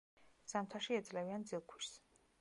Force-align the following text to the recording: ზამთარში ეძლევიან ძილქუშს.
ზამთარში 0.53 0.97
ეძლევიან 1.01 1.45
ძილქუშს. 1.53 1.99